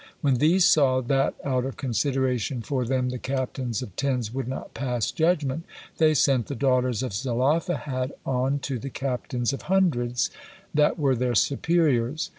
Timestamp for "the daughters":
6.47-7.03